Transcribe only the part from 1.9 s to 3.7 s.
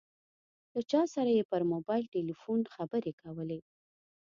ټیلیفون خبرې کولې.